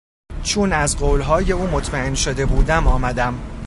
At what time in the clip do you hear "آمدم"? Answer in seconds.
2.87-3.33